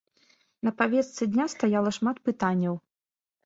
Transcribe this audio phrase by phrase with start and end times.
[0.67, 2.85] На павестцы дня стаяла шмат пытанняў.